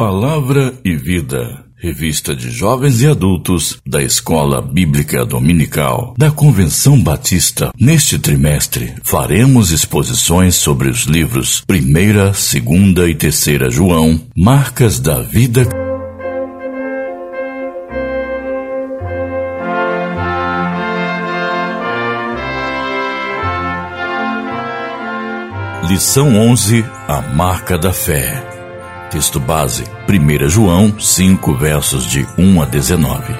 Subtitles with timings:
[0.00, 7.70] Palavra e Vida, revista de jovens e adultos da Escola Bíblica Dominical da Convenção Batista.
[7.78, 15.68] Neste trimestre, faremos exposições sobre os livros 1, 2 e 3 João, Marcas da Vida.
[25.86, 28.49] Lição 11 A Marca da Fé.
[29.10, 33.34] Texto base: 1 João 5, versos de 1 a 19.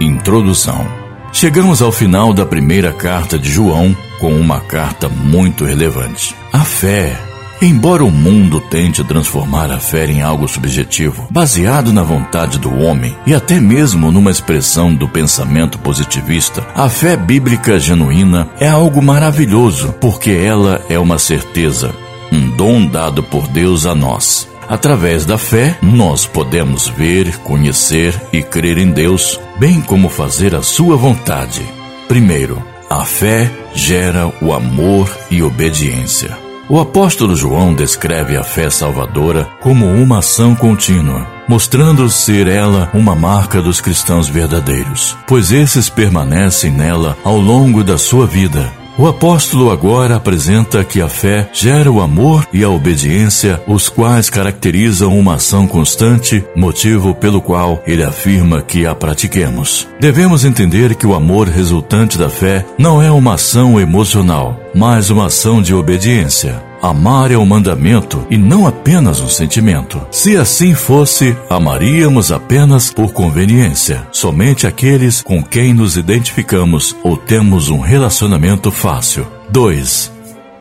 [0.00, 0.86] Introdução.
[1.32, 6.34] Chegamos ao final da primeira carta de João com uma carta muito relevante.
[6.52, 7.16] A fé
[7.62, 13.14] Embora o mundo tente transformar a fé em algo subjetivo, baseado na vontade do homem
[13.26, 19.92] e até mesmo numa expressão do pensamento positivista, a fé bíblica genuína é algo maravilhoso
[20.00, 21.94] porque ela é uma certeza,
[22.32, 24.49] um dom dado por Deus a nós.
[24.70, 30.62] Através da fé, nós podemos ver, conhecer e crer em Deus, bem como fazer a
[30.62, 31.60] sua vontade.
[32.06, 36.38] Primeiro, a fé gera o amor e obediência.
[36.68, 43.16] O apóstolo João descreve a fé salvadora como uma ação contínua, mostrando ser ela uma
[43.16, 49.70] marca dos cristãos verdadeiros, pois esses permanecem nela ao longo da sua vida o apóstolo
[49.70, 55.36] agora apresenta que a fé gera o amor e a obediência, os quais caracterizam uma
[55.36, 59.88] ação constante, motivo pelo qual ele afirma que a pratiquemos.
[59.98, 65.26] Devemos entender que o amor resultante da fé não é uma ação emocional, mas uma
[65.26, 66.69] ação de obediência.
[66.82, 70.00] Amar é um mandamento e não apenas um sentimento.
[70.10, 77.68] Se assim fosse, amaríamos apenas por conveniência, somente aqueles com quem nos identificamos ou temos
[77.68, 79.26] um relacionamento fácil.
[79.50, 80.10] 2.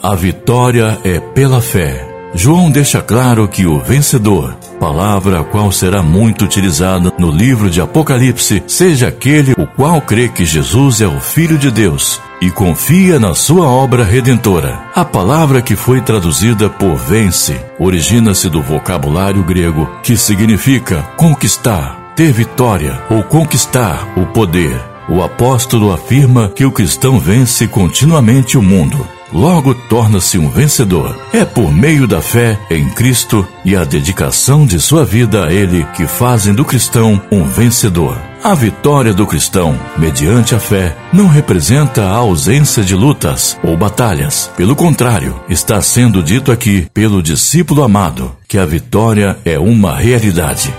[0.00, 2.08] A vitória é pela fé.
[2.32, 7.80] João deixa claro que o vencedor, palavra a qual será muito utilizada no livro de
[7.80, 13.18] Apocalipse, seja aquele o qual crê que Jesus é o Filho de Deus e confia
[13.18, 14.78] na sua obra redentora.
[14.94, 22.32] A palavra que foi traduzida por vence origina-se do vocabulário grego que significa conquistar, ter
[22.32, 24.78] vitória ou conquistar o poder.
[25.08, 31.18] O apóstolo afirma que o cristão vence continuamente o mundo logo torna-se um vencedor.
[31.32, 35.84] É por meio da fé em Cristo e a dedicação de sua vida a Ele
[35.96, 38.16] que fazem do cristão um vencedor.
[38.44, 44.50] A vitória do cristão, mediante a fé, não representa a ausência de lutas ou batalhas.
[44.54, 50.70] Pelo contrário, está sendo dito aqui pelo discípulo amado que a vitória é uma realidade.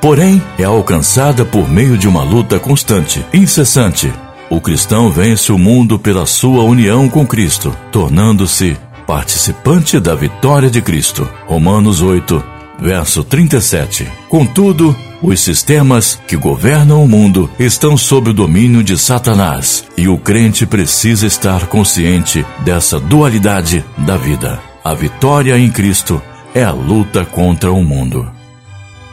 [0.00, 4.12] Porém, é alcançada por meio de uma luta constante, incessante,
[4.50, 10.82] o cristão vence o mundo pela sua união com Cristo, tornando-se participante da vitória de
[10.82, 11.26] Cristo.
[11.46, 14.10] Romanos 8, verso 37.
[14.28, 20.18] Contudo, os sistemas que governam o mundo estão sob o domínio de Satanás e o
[20.18, 24.60] crente precisa estar consciente dessa dualidade da vida.
[24.84, 26.20] A vitória em Cristo
[26.54, 28.28] é a luta contra o mundo.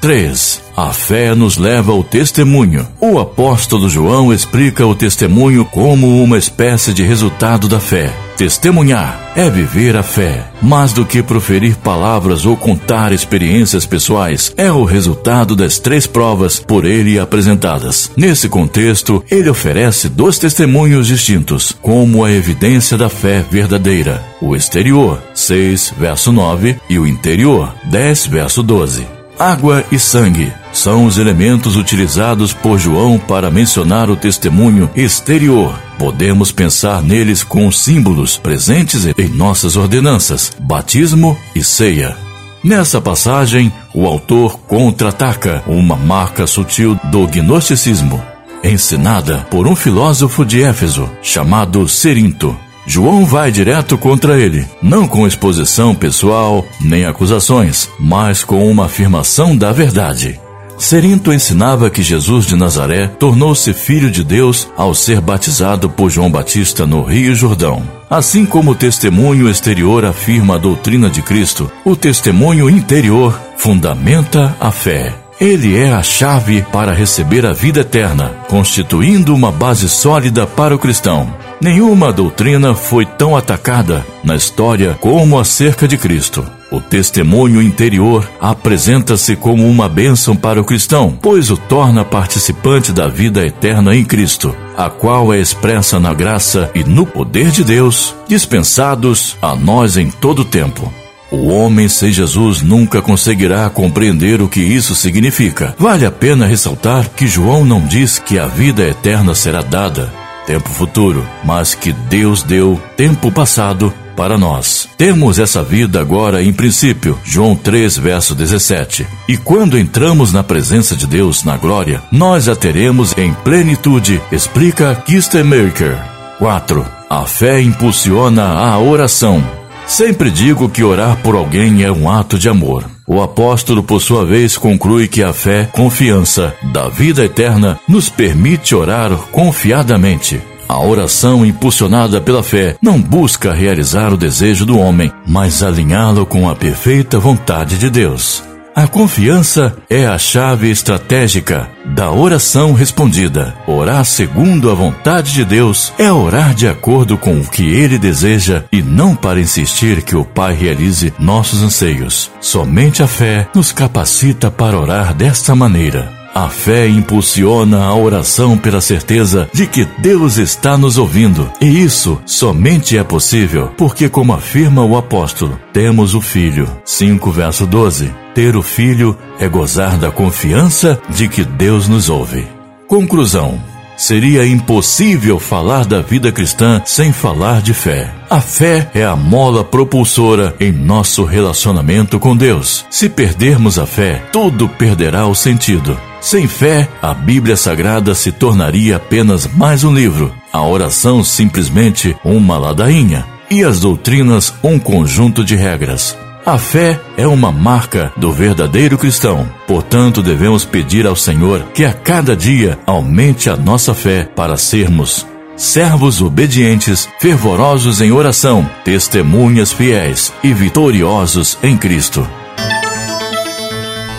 [0.00, 0.62] 3.
[0.76, 2.86] A fé nos leva ao testemunho.
[3.00, 8.14] O apóstolo João explica o testemunho como uma espécie de resultado da fé.
[8.36, 10.44] Testemunhar é viver a fé.
[10.60, 16.60] Mais do que proferir palavras ou contar experiências pessoais, é o resultado das três provas
[16.60, 18.10] por ele apresentadas.
[18.14, 25.22] Nesse contexto, ele oferece dois testemunhos distintos, como a evidência da fé verdadeira: o exterior,
[25.34, 29.06] 6, verso 9, e o interior, 10, verso 12.
[29.38, 35.85] Água e sangue são os elementos utilizados por João para mencionar o testemunho exterior.
[35.98, 42.16] Podemos pensar neles com símbolos presentes em nossas ordenanças, batismo e ceia.
[42.62, 48.22] Nessa passagem, o autor contra-ataca uma marca sutil do gnosticismo,
[48.62, 52.56] ensinada por um filósofo de Éfeso chamado Cerinto.
[52.86, 59.56] João vai direto contra ele, não com exposição pessoal nem acusações, mas com uma afirmação
[59.56, 60.40] da verdade.
[60.78, 66.30] Serinto ensinava que Jesus de Nazaré tornou-se filho de Deus ao ser batizado por João
[66.30, 67.82] Batista no Rio Jordão.
[68.10, 74.70] Assim como o testemunho exterior afirma a doutrina de Cristo, o testemunho interior fundamenta a
[74.70, 75.14] fé.
[75.40, 80.78] Ele é a chave para receber a vida eterna, constituindo uma base sólida para o
[80.78, 81.34] cristão.
[81.60, 86.46] Nenhuma doutrina foi tão atacada na história como acerca de Cristo.
[86.70, 93.06] O testemunho interior apresenta-se como uma bênção para o cristão, pois o torna participante da
[93.06, 98.14] vida eterna em Cristo, a qual é expressa na graça e no poder de Deus,
[98.26, 100.92] dispensados a nós em todo tempo.
[101.30, 105.74] O homem sem Jesus nunca conseguirá compreender o que isso significa.
[105.78, 110.12] Vale a pena ressaltar que João não diz que a vida eterna será dada,
[110.46, 114.88] tempo futuro, mas que Deus deu tempo passado para nós.
[114.96, 119.06] Temos essa vida agora em princípio, João 3, verso 17.
[119.28, 124.94] E quando entramos na presença de Deus na glória, nós a teremos em plenitude, explica
[124.94, 125.98] Kistenmaker.
[126.38, 126.86] 4.
[127.08, 129.44] A fé impulsiona a oração.
[129.86, 132.84] Sempre digo que orar por alguém é um ato de amor.
[133.06, 138.74] O apóstolo, por sua vez, conclui que a fé, confiança da vida eterna, nos permite
[138.74, 140.42] orar confiadamente.
[140.68, 146.48] A oração impulsionada pela fé não busca realizar o desejo do homem, mas alinhá-lo com
[146.48, 148.42] a perfeita vontade de Deus.
[148.76, 153.54] A confiança é a chave estratégica da oração respondida.
[153.66, 158.64] Orar segundo a vontade de Deus é orar de acordo com o que Ele deseja
[158.70, 162.30] e não para insistir que o Pai realize nossos anseios.
[162.38, 166.15] Somente a fé nos capacita para orar desta maneira.
[166.36, 171.50] A fé impulsiona a oração pela certeza de que Deus está nos ouvindo.
[171.62, 176.70] E isso somente é possível porque, como afirma o apóstolo, temos o Filho.
[176.84, 178.12] 5 verso 12.
[178.34, 182.46] Ter o Filho é gozar da confiança de que Deus nos ouve.
[182.86, 183.58] Conclusão.
[183.96, 188.12] Seria impossível falar da vida cristã sem falar de fé.
[188.28, 192.84] A fé é a mola propulsora em nosso relacionamento com Deus.
[192.90, 195.98] Se perdermos a fé, tudo perderá o sentido.
[196.20, 202.58] Sem fé, a Bíblia Sagrada se tornaria apenas mais um livro, a oração simplesmente uma
[202.58, 206.16] ladainha e as doutrinas um conjunto de regras.
[206.44, 209.48] A fé é uma marca do verdadeiro cristão.
[209.66, 215.26] Portanto, devemos pedir ao Senhor que a cada dia aumente a nossa fé para sermos
[215.56, 222.28] servos obedientes, fervorosos em oração, testemunhas fiéis e vitoriosos em Cristo.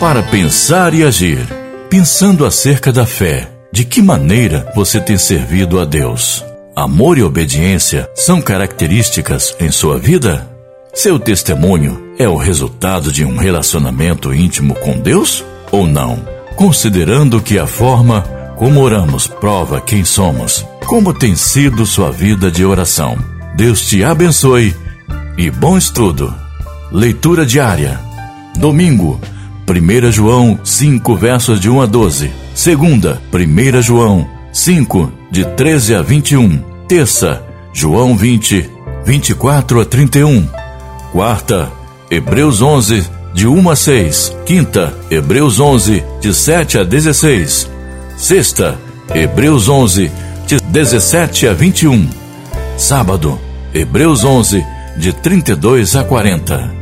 [0.00, 1.57] Para pensar e agir.
[1.90, 6.44] Pensando acerca da fé, de que maneira você tem servido a Deus?
[6.76, 10.46] Amor e obediência são características em sua vida?
[10.92, 15.42] Seu testemunho é o resultado de um relacionamento íntimo com Deus
[15.72, 16.22] ou não?
[16.56, 18.20] Considerando que a forma
[18.58, 23.16] como oramos prova quem somos, como tem sido sua vida de oração.
[23.56, 24.76] Deus te abençoe
[25.38, 26.34] e bom estudo.
[26.92, 27.98] Leitura diária.
[28.58, 29.18] Domingo,
[29.68, 32.30] 1 João 5, versos de 1 a 12.
[32.54, 36.58] Segunda, 1 João 5, de 13 a 21.
[36.88, 37.42] Terça,
[37.72, 38.68] João 20,
[39.04, 40.48] 24 a 31.
[41.12, 41.70] Quarta,
[42.10, 44.36] Hebreus 11, de 1 a 6.
[44.46, 47.70] Quinta, Hebreus 11, de 7 a 16.
[48.16, 48.78] Sexta,
[49.14, 50.10] Hebreus 11,
[50.46, 52.08] de 17 a 21.
[52.78, 53.38] Sábado,
[53.74, 54.64] Hebreus 11,
[54.96, 56.77] de 32 a 40.